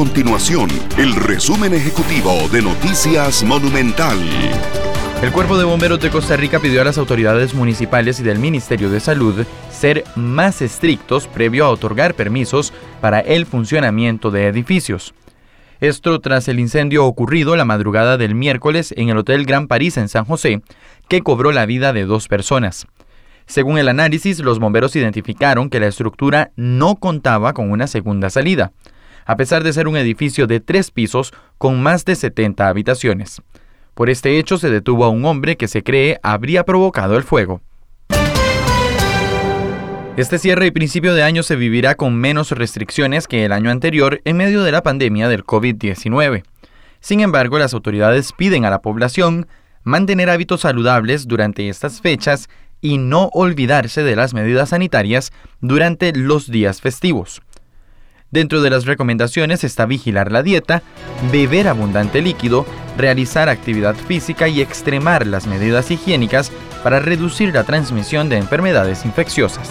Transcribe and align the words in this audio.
continuación 0.00 0.70
el 0.96 1.14
resumen 1.14 1.74
ejecutivo 1.74 2.48
de 2.50 2.62
Noticias 2.62 3.44
Monumental. 3.44 4.16
El 5.22 5.30
Cuerpo 5.30 5.58
de 5.58 5.64
Bomberos 5.64 6.00
de 6.00 6.08
Costa 6.08 6.38
Rica 6.38 6.58
pidió 6.58 6.80
a 6.80 6.84
las 6.84 6.96
autoridades 6.96 7.52
municipales 7.52 8.18
y 8.18 8.22
del 8.22 8.38
Ministerio 8.38 8.88
de 8.88 8.98
Salud 8.98 9.44
ser 9.70 10.04
más 10.16 10.62
estrictos 10.62 11.26
previo 11.26 11.66
a 11.66 11.68
otorgar 11.68 12.14
permisos 12.14 12.72
para 13.02 13.20
el 13.20 13.44
funcionamiento 13.44 14.30
de 14.30 14.46
edificios. 14.46 15.12
Esto 15.80 16.18
tras 16.20 16.48
el 16.48 16.60
incendio 16.60 17.04
ocurrido 17.04 17.54
la 17.54 17.66
madrugada 17.66 18.16
del 18.16 18.34
miércoles 18.34 18.94
en 18.96 19.10
el 19.10 19.18
Hotel 19.18 19.44
Gran 19.44 19.66
París 19.66 19.98
en 19.98 20.08
San 20.08 20.24
José, 20.24 20.62
que 21.08 21.20
cobró 21.20 21.52
la 21.52 21.66
vida 21.66 21.92
de 21.92 22.06
dos 22.06 22.26
personas. 22.26 22.86
Según 23.44 23.76
el 23.76 23.86
análisis, 23.86 24.38
los 24.38 24.60
bomberos 24.60 24.96
identificaron 24.96 25.68
que 25.68 25.78
la 25.78 25.88
estructura 25.88 26.52
no 26.56 26.96
contaba 26.96 27.52
con 27.52 27.70
una 27.70 27.86
segunda 27.86 28.30
salida 28.30 28.72
a 29.26 29.36
pesar 29.36 29.64
de 29.64 29.72
ser 29.72 29.88
un 29.88 29.96
edificio 29.96 30.46
de 30.46 30.60
tres 30.60 30.90
pisos 30.90 31.32
con 31.58 31.82
más 31.82 32.04
de 32.04 32.16
70 32.16 32.68
habitaciones. 32.68 33.42
Por 33.94 34.10
este 34.10 34.38
hecho 34.38 34.58
se 34.58 34.70
detuvo 34.70 35.04
a 35.04 35.08
un 35.08 35.24
hombre 35.24 35.56
que 35.56 35.68
se 35.68 35.82
cree 35.82 36.18
habría 36.22 36.64
provocado 36.64 37.16
el 37.16 37.22
fuego. 37.22 37.60
Este 40.16 40.38
cierre 40.38 40.66
y 40.66 40.70
principio 40.70 41.14
de 41.14 41.22
año 41.22 41.42
se 41.42 41.56
vivirá 41.56 41.94
con 41.94 42.14
menos 42.16 42.50
restricciones 42.50 43.26
que 43.26 43.44
el 43.44 43.52
año 43.52 43.70
anterior 43.70 44.20
en 44.24 44.36
medio 44.36 44.62
de 44.62 44.72
la 44.72 44.82
pandemia 44.82 45.28
del 45.28 45.44
COVID-19. 45.44 46.42
Sin 47.00 47.20
embargo, 47.20 47.58
las 47.58 47.72
autoridades 47.72 48.32
piden 48.32 48.64
a 48.64 48.70
la 48.70 48.82
población 48.82 49.46
mantener 49.82 50.28
hábitos 50.28 50.62
saludables 50.62 51.26
durante 51.26 51.68
estas 51.68 52.00
fechas 52.00 52.48
y 52.80 52.98
no 52.98 53.30
olvidarse 53.32 54.02
de 54.02 54.16
las 54.16 54.34
medidas 54.34 54.70
sanitarias 54.70 55.32
durante 55.60 56.12
los 56.12 56.50
días 56.50 56.80
festivos. 56.80 57.40
Dentro 58.30 58.62
de 58.62 58.70
las 58.70 58.84
recomendaciones 58.84 59.64
está 59.64 59.86
vigilar 59.86 60.30
la 60.30 60.44
dieta, 60.44 60.82
beber 61.32 61.66
abundante 61.66 62.22
líquido, 62.22 62.64
realizar 62.96 63.48
actividad 63.48 63.96
física 63.96 64.46
y 64.46 64.60
extremar 64.60 65.26
las 65.26 65.48
medidas 65.48 65.90
higiénicas 65.90 66.52
para 66.84 67.00
reducir 67.00 67.52
la 67.52 67.64
transmisión 67.64 68.28
de 68.28 68.36
enfermedades 68.36 69.04
infecciosas. 69.04 69.70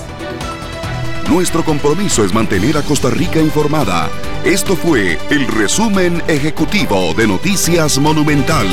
Nuestro 1.30 1.64
compromiso 1.64 2.26
es 2.26 2.34
mantener 2.34 2.78
a 2.78 2.82
Costa 2.82 3.10
Rica 3.10 3.40
informada. 3.40 4.10
Esto 4.44 4.76
fue 4.76 5.18
el 5.30 5.48
resumen 5.48 6.22
ejecutivo 6.28 7.14
de 7.14 7.28
Noticias 7.28 7.98
Monumental. 7.98 8.68